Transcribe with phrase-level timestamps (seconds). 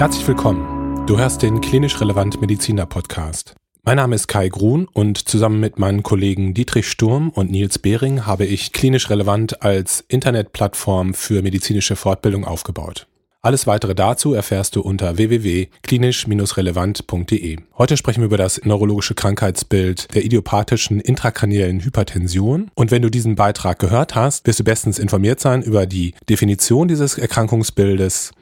[0.00, 1.04] Herzlich willkommen.
[1.04, 3.54] Du hörst den Klinisch Relevant Mediziner Podcast.
[3.82, 8.24] Mein Name ist Kai Grun und zusammen mit meinen Kollegen Dietrich Sturm und Nils Behring
[8.24, 13.08] habe ich Klinisch Relevant als Internetplattform für medizinische Fortbildung aufgebaut.
[13.42, 17.56] Alles weitere dazu erfährst du unter www.klinisch-relevant.de.
[17.78, 22.70] Heute sprechen wir über das neurologische Krankheitsbild der idiopathischen intrakraniellen Hypertension.
[22.74, 26.86] Und wenn du diesen Beitrag gehört hast, wirst du bestens informiert sein über die Definition
[26.86, 28.32] dieses Erkrankungsbildes,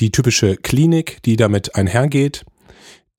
[0.00, 2.46] die typische Klinik, die damit einhergeht,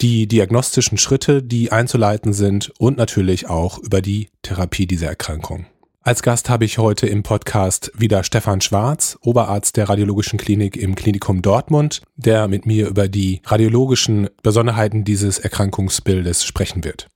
[0.02, 5.68] die diagnostischen Schritte, die einzuleiten sind und natürlich auch über die Therapie dieser Erkrankung.
[6.08, 10.96] Als Gast habe ich heute im Podcast wieder Stefan Schwarz, Oberarzt der Radiologischen Klinik im
[10.96, 17.10] Klinikum Dortmund, der mit mir über die radiologischen Besonderheiten dieses Erkrankungsbildes sprechen wird.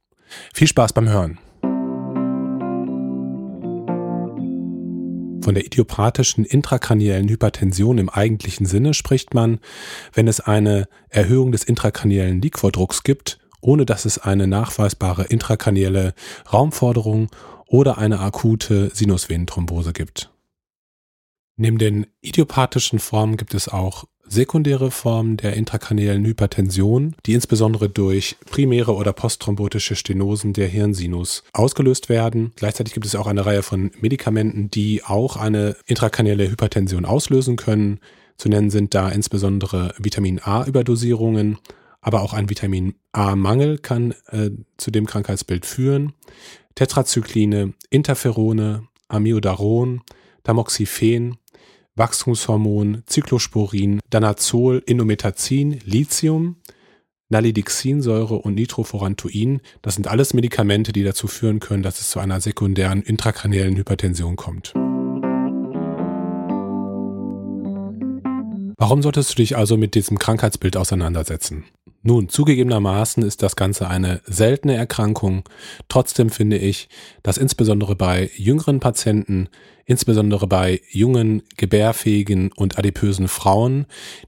[0.53, 1.37] Viel Spaß beim Hören.
[5.41, 9.61] Von der idiopathischen intrakraniellen Hypertension im eigentlichen Sinne spricht man,
[10.11, 16.13] wenn es eine Erhöhung des intrakraniellen Liquordrucks gibt, ohne dass es eine nachweisbare intrakranielle
[16.51, 17.29] Raumforderung
[17.67, 20.29] oder eine akute Sinusvenenthrombose gibt.
[21.57, 28.37] Neben den idiopathischen Formen gibt es auch sekundäre Formen der intrakraniellen Hypertension, die insbesondere durch
[28.49, 32.53] primäre oder postthrombotische Stenosen der Hirnsinus ausgelöst werden.
[32.55, 37.99] Gleichzeitig gibt es auch eine Reihe von Medikamenten, die auch eine intrakranielle Hypertension auslösen können.
[38.37, 41.57] Zu nennen sind da insbesondere Vitamin A-Überdosierungen,
[42.01, 46.13] aber auch ein Vitamin A-Mangel kann äh, zu dem Krankheitsbild führen.
[46.75, 50.01] Tetrazykline, Interferone, Amiodaron,
[50.43, 51.37] Tamoxifen,
[51.95, 56.55] Wachstumshormon, Cyclosporin, Danazol, Indometazin, Lithium,
[57.29, 59.61] Nalidixinsäure und Nitroforantoin.
[59.81, 64.35] Das sind alles Medikamente, die dazu führen können, dass es zu einer sekundären intrakraniellen Hypertension
[64.35, 64.73] kommt.
[68.77, 71.65] Warum solltest du dich also mit diesem Krankheitsbild auseinandersetzen?
[72.03, 75.43] Nun, zugegebenermaßen ist das Ganze eine seltene Erkrankung.
[75.87, 76.89] Trotzdem finde ich,
[77.21, 79.49] dass insbesondere bei jüngeren Patienten,
[79.85, 83.85] insbesondere bei jungen, gebärfähigen und adipösen Frauen,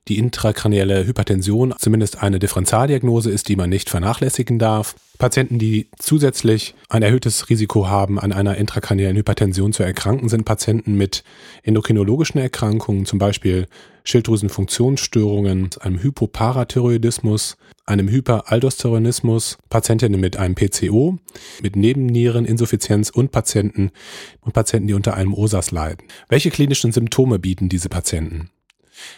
[0.08, 4.96] die intrakranielle Hypertension zumindest eine Differentialdiagnose ist, die man nicht vernachlässigen darf.
[5.20, 10.96] Patienten, die zusätzlich ein erhöhtes Risiko haben, an einer intrakraniellen Hypertension zu erkranken, sind Patienten
[10.96, 11.24] mit
[11.62, 13.68] endokrinologischen Erkrankungen, zum Beispiel
[14.04, 21.20] Schilddrüsenfunktionsstörungen, einem Hypoparathyroidismus, einem Hyperaldosteronismus, Patientinnen mit einem PCO,
[21.62, 23.92] mit Nebenniereninsuffizienz und Patienten
[24.42, 26.08] und Patienten, die unter einem OSAS leiden.
[26.30, 28.50] Welche klinischen Symptome bieten diese Patienten?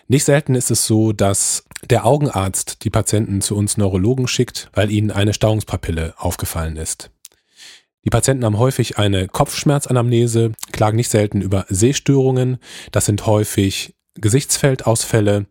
[0.08, 4.92] Nicht selten ist es so, dass der Augenarzt die Patienten zu uns Neurologen schickt, weil
[4.92, 7.12] ihnen eine Stauungspapille aufgefallen ist.
[8.04, 12.58] Die Patienten haben häufig eine Kopfschmerzanamnese, klagen nicht selten über Sehstörungen.
[12.92, 15.48] Das sind häufig Gesichtsfeldausfälle,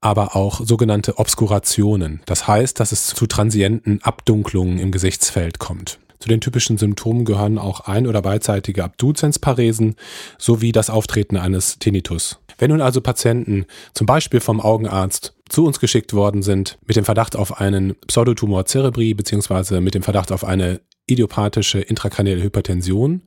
[0.00, 2.20] aber auch sogenannte Obskurationen.
[2.26, 5.98] Das heißt, dass es zu transienten Abdunklungen im Gesichtsfeld kommt.
[6.22, 9.96] Zu den typischen Symptomen gehören auch ein- oder beidseitige Abduzensparesen
[10.38, 12.38] sowie das Auftreten eines Tinnitus.
[12.58, 17.04] Wenn nun also Patienten zum Beispiel vom Augenarzt zu uns geschickt worden sind mit dem
[17.04, 23.24] Verdacht auf einen Pseudotumor cerebri beziehungsweise mit dem Verdacht auf eine idiopathische intrakranielle Hypertension,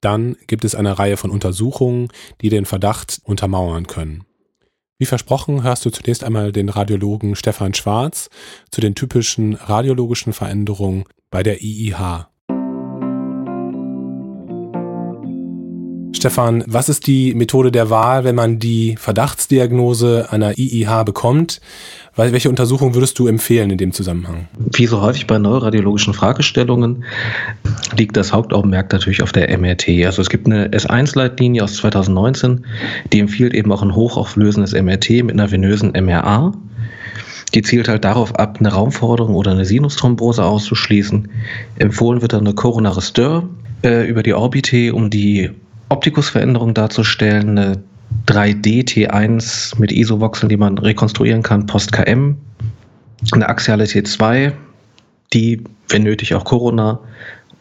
[0.00, 2.08] dann gibt es eine Reihe von Untersuchungen,
[2.40, 4.24] die den Verdacht untermauern können.
[4.98, 8.30] Wie versprochen hörst du zunächst einmal den Radiologen Stefan Schwarz
[8.72, 12.31] zu den typischen radiologischen Veränderungen bei der IIH.
[16.14, 21.60] Stefan, was ist die Methode der Wahl, wenn man die Verdachtsdiagnose einer IIH bekommt?
[22.14, 24.48] Welche Untersuchung würdest du empfehlen in dem Zusammenhang?
[24.58, 27.04] Wie so häufig bei neuradiologischen Fragestellungen
[27.96, 29.88] liegt das Hauptaugenmerk natürlich auf der MRT.
[30.04, 32.66] Also es gibt eine S1-Leitlinie aus 2019,
[33.12, 36.52] die empfiehlt eben auch ein hochauflösendes MRT mit einer venösen MRA.
[37.54, 41.28] Die zielt halt darauf ab, eine Raumforderung oder eine Sinusthrombose auszuschließen.
[41.78, 43.48] Empfohlen wird dann eine koronare Stir
[43.82, 45.50] äh, über die Orbite, um die
[45.92, 47.82] Optikusveränderung darzustellen, eine
[48.26, 52.36] 3D-T1 mit ISO-Voxeln, die man rekonstruieren kann, Post-KM,
[53.32, 54.52] eine axiale T2,
[55.32, 56.98] die, wenn nötig, auch Corona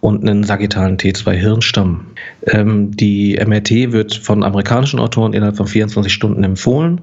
[0.02, 2.08] und einen sagittalen T2-Hirnstamm.
[2.48, 7.00] Ähm, die MRT wird von amerikanischen Autoren innerhalb von 24 Stunden empfohlen.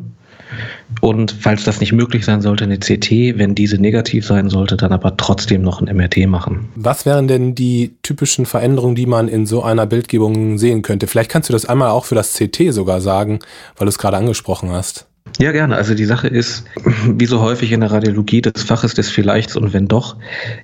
[1.00, 4.92] Und falls das nicht möglich sein sollte, eine CT, wenn diese negativ sein sollte, dann
[4.92, 6.68] aber trotzdem noch ein MRT machen.
[6.74, 11.06] Was wären denn die typischen Veränderungen, die man in so einer Bildgebung sehen könnte?
[11.06, 13.40] Vielleicht kannst du das einmal auch für das CT sogar sagen,
[13.76, 15.07] weil du es gerade angesprochen hast.
[15.38, 15.76] Ja, gerne.
[15.76, 16.64] Also die Sache ist,
[17.06, 20.16] wie so häufig in der Radiologie des Faches des Vielleichts und wenn doch,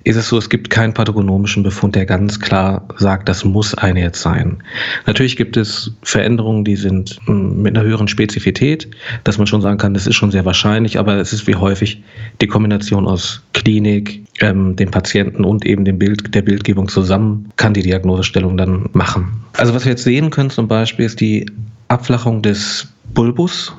[0.03, 4.01] ist es so, es gibt keinen pathogonomischen Befund, der ganz klar sagt, das muss eine
[4.01, 4.57] jetzt sein.
[5.05, 8.89] Natürlich gibt es Veränderungen, die sind hm, mit einer höheren Spezifität,
[9.23, 12.03] dass man schon sagen kann, das ist schon sehr wahrscheinlich, aber es ist wie häufig
[12.41, 17.73] die Kombination aus Klinik, ähm, dem Patienten und eben dem Bild, der Bildgebung zusammen kann
[17.73, 19.39] die Diagnosestellung dann machen.
[19.53, 21.45] Also was wir jetzt sehen können zum Beispiel ist die
[21.87, 23.75] Abflachung des Bulbus,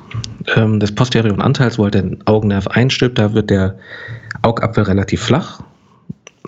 [0.55, 3.17] ähm, des posteriori Anteils, wo halt der Augennerv einstülpt.
[3.17, 3.77] Da wird der
[4.41, 5.61] Augapfel relativ flach.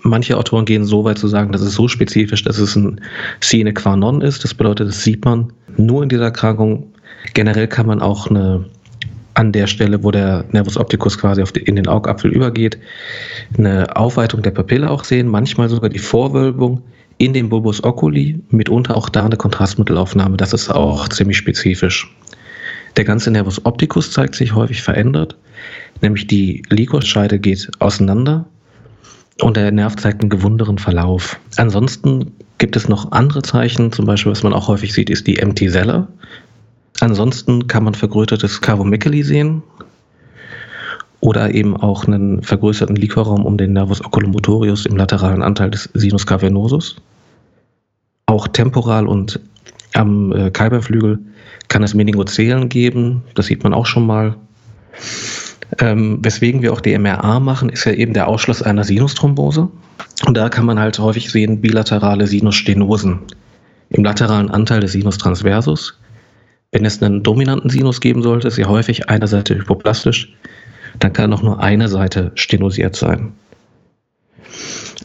[0.01, 2.99] Manche Autoren gehen so weit zu sagen, dass es so spezifisch, dass es ein
[3.39, 4.43] Sine qua non ist.
[4.43, 6.91] Das bedeutet, das sieht man nur in dieser Erkrankung.
[7.33, 8.65] Generell kann man auch eine
[9.35, 12.77] an der Stelle, wo der Nervus opticus quasi die, in den Augapfel übergeht,
[13.57, 16.81] eine Aufweitung der Pupille auch sehen, manchmal sogar die Vorwölbung
[17.19, 20.35] in dem Bulbus oculi, mitunter auch da eine Kontrastmittelaufnahme.
[20.35, 22.13] Das ist auch ziemlich spezifisch.
[22.95, 25.35] Der ganze Nervus opticus zeigt sich häufig verändert,
[26.01, 28.45] nämlich die Ligusscheide geht auseinander
[29.41, 31.39] und der Nerv zeigt einen gewunderen Verlauf.
[31.57, 35.37] Ansonsten gibt es noch andere Zeichen, zum Beispiel, was man auch häufig sieht, ist die
[35.37, 36.07] Empty-Selle.
[36.99, 39.63] Ansonsten kann man vergrößertes Cavomeculi sehen
[41.21, 46.25] oder eben auch einen vergrößerten Liquorraum um den Nervus oculomotorius im lateralen Anteil des Sinus
[46.25, 46.97] cavernosus.
[48.25, 49.39] Auch temporal und
[49.93, 51.19] am äh, Kaiberflügel
[51.67, 54.35] kann es Meningozelen geben, das sieht man auch schon mal.
[55.79, 59.69] Ähm, weswegen wir auch die MRA machen, ist ja eben der Ausschluss einer Sinusthrombose.
[60.25, 63.19] Und da kann man halt häufig sehen bilaterale Sinusstenosen
[63.89, 65.97] im lateralen Anteil des Sinus transversus.
[66.71, 70.33] Wenn es einen dominanten Sinus geben sollte, ist ja häufig eine Seite hypoplastisch,
[70.99, 73.33] dann kann auch nur eine Seite stenosiert sein.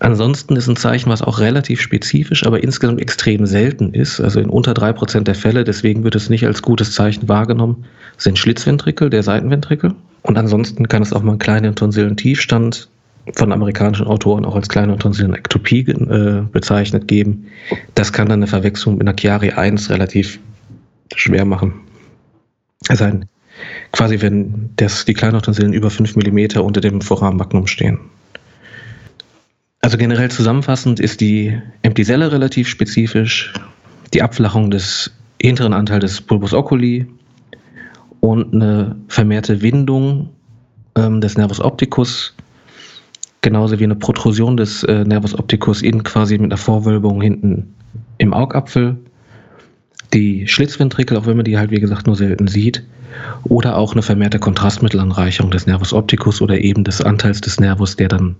[0.00, 4.50] Ansonsten ist ein Zeichen, was auch relativ spezifisch, aber insgesamt extrem selten ist, also in
[4.50, 7.84] unter drei Prozent der Fälle, deswegen wird es nicht als gutes Zeichen wahrgenommen,
[8.16, 9.94] sind Schlitzventrikel, der Seitenventrikel.
[10.22, 12.88] Und ansonsten kann es auch mal einen kleinen Tonsillentiefstand
[13.32, 17.46] von amerikanischen Autoren auch als kleine Tonsillenektopie äh, bezeichnet geben.
[17.94, 20.40] Das kann dann eine Verwechslung mit einer Chiari 1 relativ
[21.14, 21.74] schwer machen.
[22.88, 23.26] Also ein,
[23.92, 27.98] quasi wenn das, die kleinen Tonsillen über 5 mm unter dem Foramen stehen.
[29.84, 33.52] Also generell zusammenfassend ist die Emptiselle relativ spezifisch,
[34.14, 35.10] die Abflachung des
[35.42, 37.06] hinteren Anteils des Pulbus oculi
[38.20, 40.30] und eine vermehrte Windung
[40.94, 42.34] ähm, des Nervus opticus,
[43.42, 47.74] genauso wie eine Protrusion des äh, Nervus opticus in quasi mit einer Vorwölbung hinten
[48.16, 48.96] im Augapfel.
[50.14, 52.82] Die Schlitzventrikel, auch wenn man die halt wie gesagt nur selten sieht,
[53.44, 58.08] oder auch eine vermehrte Kontrastmittelanreicherung des Nervus opticus oder eben des Anteils des Nervus, der
[58.08, 58.36] dann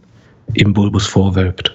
[0.53, 1.75] im Bulbus vorwölbt.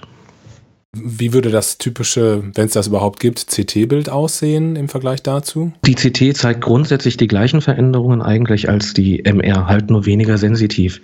[0.92, 5.72] Wie würde das typische, wenn es das überhaupt gibt, CT-Bild aussehen im Vergleich dazu?
[5.86, 11.00] Die CT zeigt grundsätzlich die gleichen Veränderungen eigentlich als die MR, halt nur weniger sensitiv.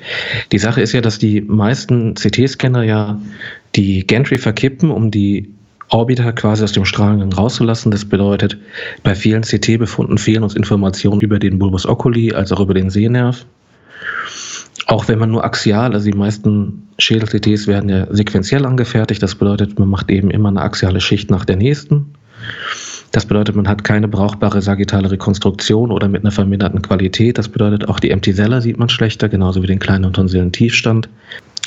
[0.50, 3.20] Die Sache ist ja, dass die meisten CT-Scanner ja
[3.76, 5.54] die Gantry verkippen, um die
[5.90, 7.92] Orbiter quasi aus dem Strahlengang rauszulassen.
[7.92, 8.58] Das bedeutet,
[9.04, 13.46] bei vielen CT-Befunden fehlen uns Informationen über den Bulbus oculi, als auch über den Sehnerv.
[14.87, 19.23] Auch wenn man nur axial, also die meisten Schädel-CTs werden ja sequenziell angefertigt.
[19.23, 22.14] Das bedeutet, man macht eben immer eine axiale Schicht nach der nächsten.
[23.12, 27.39] Das bedeutet, man hat keine brauchbare sagittale Rekonstruktion oder mit einer verminderten Qualität.
[27.39, 31.08] Das bedeutet, auch die Empty-Seller sieht man schlechter, genauso wie den kleinen Tonsillen-Tiefstand.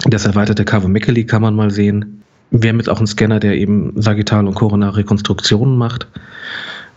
[0.05, 2.23] Das erweiterte Cavomeculi kann man mal sehen.
[2.51, 6.07] Wir haben jetzt auch einen Scanner, der eben sagittal und koronare Rekonstruktionen macht,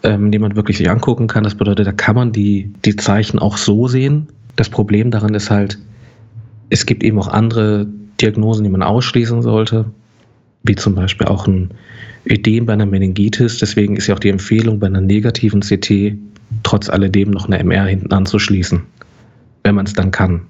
[0.03, 1.45] ähm, den man wirklich sich angucken kann.
[1.45, 4.29] Das bedeutet, da kann man die, die Zeichen auch so sehen.
[4.57, 5.79] Das Problem daran ist halt,
[6.73, 7.87] es gibt eben auch andere
[8.21, 9.85] Diagnosen, die man ausschließen sollte,
[10.63, 11.71] wie zum Beispiel auch ein
[12.27, 13.59] Ödem bei einer Meningitis.
[13.59, 16.15] Deswegen ist ja auch die Empfehlung, bei einer negativen CT
[16.63, 18.81] trotz alledem noch eine MR hinten anzuschließen,
[19.65, 20.43] wenn man es dann kann.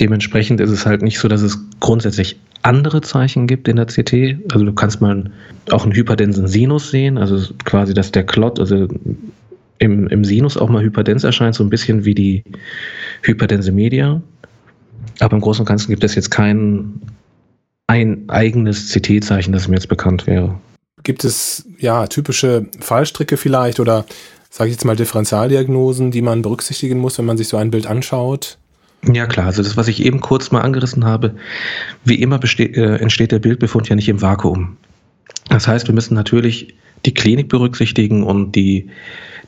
[0.00, 4.50] Dementsprechend ist es halt nicht so, dass es grundsätzlich andere Zeichen gibt in der CT.
[4.52, 5.30] Also du kannst mal
[5.70, 8.88] auch einen hyperdensen Sinus sehen, also quasi, dass der Klott, also
[9.78, 12.42] im, im Sinus auch mal hyperdens erscheint, so ein bisschen wie die
[13.22, 14.20] hyperdense Media.
[15.20, 17.00] Aber im Großen und Ganzen gibt es jetzt kein
[17.88, 20.54] ein eigenes CT-Zeichen, das mir jetzt bekannt wäre.
[21.02, 24.04] Gibt es ja typische Fallstricke vielleicht oder
[24.50, 27.86] sage ich jetzt mal Differentialdiagnosen, die man berücksichtigen muss, wenn man sich so ein Bild
[27.86, 28.58] anschaut?
[29.06, 31.36] Ja klar, also das, was ich eben kurz mal angerissen habe,
[32.04, 34.76] wie immer äh, entsteht der Bildbefund ja nicht im Vakuum.
[35.48, 38.90] Das heißt, wir müssen natürlich die Klinik berücksichtigen und die,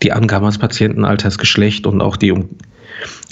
[0.02, 2.32] die Angaben als Patientenalters, Geschlecht und auch die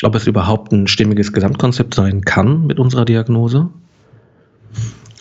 [0.03, 3.69] ob es überhaupt ein stimmiges Gesamtkonzept sein kann mit unserer Diagnose.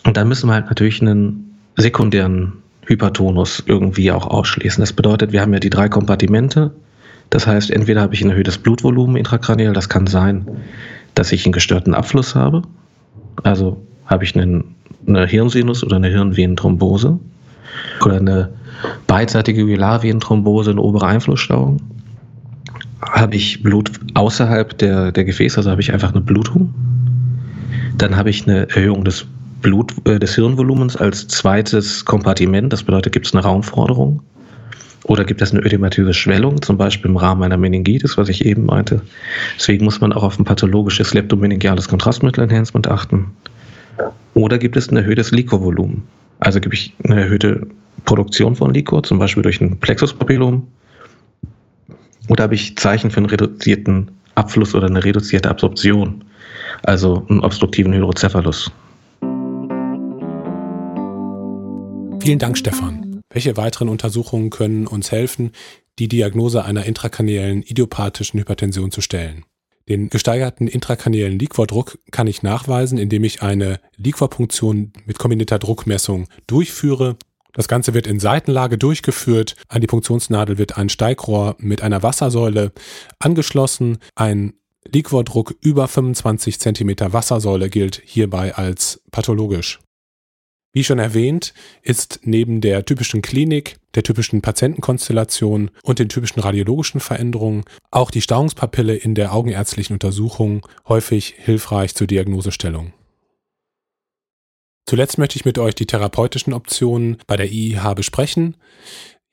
[0.04, 2.54] Und dann müssen wir halt natürlich einen sekundären
[2.86, 4.80] Hypertonus irgendwie auch ausschließen.
[4.80, 6.72] Das bedeutet, wir haben ja die drei Kompartimente,
[7.30, 10.46] Das heißt, entweder habe ich ein erhöhtes Blutvolumen intrakraniell, das kann sein,
[11.14, 12.62] dass ich einen gestörten Abfluss habe.
[13.42, 14.76] Also habe ich einen,
[15.08, 17.18] eine Hirnsinus oder eine Hirnvenenthrombose
[18.04, 18.50] oder eine
[19.06, 21.80] beidseitige Jugularvenenthrombose, eine obere Einflussstauung.
[23.00, 26.74] Habe ich Blut außerhalb der, der Gefäße, also habe ich einfach eine Blutung.
[27.96, 29.26] Dann habe ich eine Erhöhung des
[29.62, 32.72] Blut, äh, des Hirnvolumens als zweites Kompartiment.
[32.72, 34.22] Das bedeutet, gibt es eine Raumforderung.
[35.04, 38.66] Oder gibt es eine ödematöse Schwellung, zum Beispiel im Rahmen einer Meningitis, was ich eben
[38.66, 39.00] meinte.
[39.56, 43.26] Deswegen muss man auch auf ein pathologisches leptomeningiales Kontrastmittel-Enhancement achten.
[44.34, 46.02] Oder gibt es ein erhöhtes Liquorvolumen?
[46.40, 47.66] Also gibt ich eine erhöhte
[48.04, 50.66] Produktion von Liquor, zum Beispiel durch ein Plexuspapillom.
[52.28, 56.24] Oder habe ich Zeichen für einen reduzierten Abfluss oder eine reduzierte Absorption,
[56.84, 58.70] also einen obstruktiven Hydrocephalus.
[62.20, 63.22] Vielen Dank, Stefan.
[63.30, 65.52] Welche weiteren Untersuchungen können uns helfen,
[65.98, 69.44] die Diagnose einer intrakraniellen idiopathischen Hypertension zu stellen?
[69.88, 77.16] Den gesteigerten intrakraniellen Liquordruck kann ich nachweisen, indem ich eine Liquorpunktion mit kombinierter Druckmessung durchführe.
[77.54, 79.56] Das Ganze wird in Seitenlage durchgeführt.
[79.68, 82.72] An die Punktionsnadel wird ein Steigrohr mit einer Wassersäule
[83.18, 83.98] angeschlossen.
[84.14, 84.52] Ein
[84.86, 89.80] Liquordruck über 25 cm Wassersäule gilt hierbei als pathologisch.
[90.72, 97.00] Wie schon erwähnt, ist neben der typischen Klinik, der typischen Patientenkonstellation und den typischen radiologischen
[97.00, 102.92] Veränderungen auch die Stauungspapille in der augenärztlichen Untersuchung häufig hilfreich zur Diagnosestellung.
[104.86, 108.56] Zuletzt möchte ich mit euch die therapeutischen Optionen bei der IIH besprechen.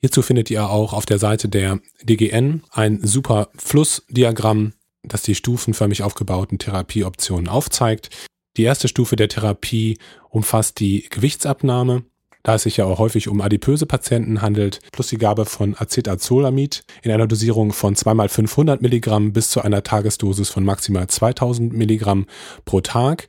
[0.01, 4.73] Hierzu findet ihr auch auf der Seite der DGN ein super Flussdiagramm,
[5.03, 8.09] das die stufenförmig aufgebauten Therapieoptionen aufzeigt.
[8.57, 9.97] Die erste Stufe der Therapie
[10.29, 12.03] umfasst die Gewichtsabnahme,
[12.43, 16.83] da es sich ja auch häufig um adipöse Patienten handelt, plus die Gabe von Acetazolamid
[17.01, 21.73] in einer Dosierung von 2 x 500 Milligramm bis zu einer Tagesdosis von maximal 2000
[21.73, 22.27] Milligramm
[22.63, 23.27] pro Tag,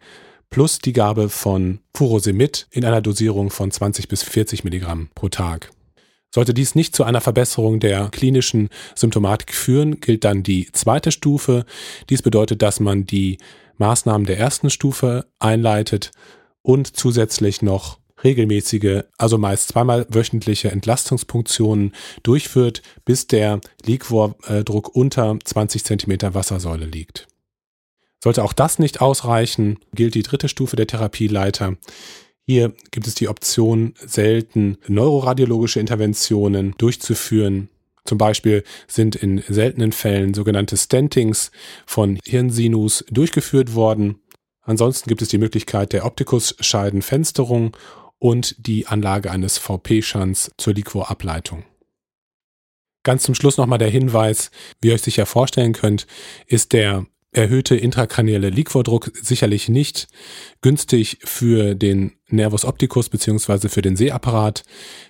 [0.49, 5.71] plus die Gabe von Furosemid in einer Dosierung von 20 bis 40 Milligramm pro Tag.
[6.33, 11.64] Sollte dies nicht zu einer Verbesserung der klinischen Symptomatik führen, gilt dann die zweite Stufe.
[12.11, 13.38] Dies bedeutet, dass man die
[13.78, 16.11] Maßnahmen der ersten Stufe einleitet
[16.62, 21.92] und zusätzlich noch regelmäßige, also meist zweimal wöchentliche Entlastungspunktionen
[22.23, 27.28] durchführt, bis der Liquordruck unter 20 cm Wassersäule liegt.
[28.23, 31.76] Sollte auch das nicht ausreichen, gilt die dritte Stufe der Therapieleiter.
[32.47, 37.68] Hier gibt es die Option, selten neuroradiologische Interventionen durchzuführen,
[38.07, 41.51] zum Beispiel sind in seltenen Fällen sogenannte Stentings
[41.87, 44.21] von Hirnsinus durchgeführt worden.
[44.63, 47.77] Ansonsten gibt es die Möglichkeit der Optikusscheidenfensterung
[48.19, 51.65] und die Anlage eines VP-Schans zur Liquorableitung.
[53.03, 56.09] Ganz zum Schluss nochmal der Hinweis, wie ihr euch sicher vorstellen könnt,
[56.47, 60.09] ist der erhöhte intrakranielle Liquordruck sicherlich nicht
[60.62, 63.69] günstig für den Nervus opticus bzw.
[63.69, 64.62] für den Sehapparat.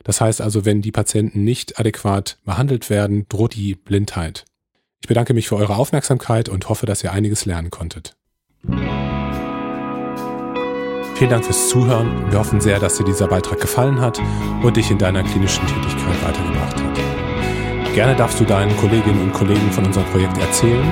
[0.05, 4.45] Das heißt also, wenn die Patienten nicht adäquat behandelt werden, droht die Blindheit.
[5.03, 8.17] Ich bedanke mich für eure Aufmerksamkeit und hoffe, dass ihr einiges lernen konntet.
[11.15, 12.31] Vielen Dank fürs Zuhören.
[12.31, 14.21] Wir hoffen sehr, dass dir dieser Beitrag gefallen hat
[14.63, 17.26] und dich in deiner klinischen Tätigkeit weitergebracht hat.
[17.97, 20.85] Gerne darfst du deinen Kolleginnen und Kollegen von unserem Projekt erzählen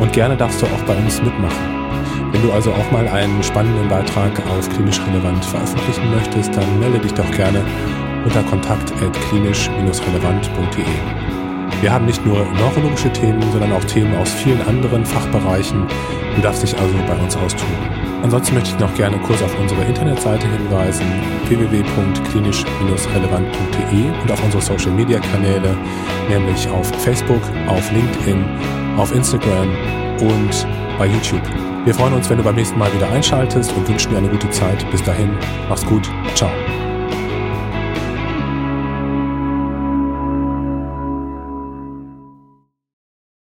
[0.00, 1.88] und gerne darfst du auch bei uns mitmachen.
[2.30, 6.98] Wenn du also auch mal einen spannenden Beitrag auf klinisch relevant veröffentlichen möchtest, dann melde
[6.98, 7.64] dich doch gerne
[8.26, 10.84] unter kontakt.klinisch-relevant.de.
[11.80, 15.86] Wir haben nicht nur neurologische Themen, sondern auch Themen aus vielen anderen Fachbereichen.
[16.36, 18.01] Du darfst dich also bei uns austoben.
[18.22, 21.04] Ansonsten möchte ich noch gerne kurz auf unsere Internetseite hinweisen,
[21.48, 25.76] www.klinisch-relevant.de und auf unsere Social Media Kanäle,
[26.28, 28.44] nämlich auf Facebook, auf LinkedIn,
[28.96, 29.68] auf Instagram
[30.20, 30.66] und
[30.98, 31.42] bei YouTube.
[31.84, 34.48] Wir freuen uns, wenn du beim nächsten Mal wieder einschaltest und wünschen dir eine gute
[34.50, 34.88] Zeit.
[34.92, 35.36] Bis dahin,
[35.68, 36.08] mach's gut.
[36.34, 36.50] Ciao.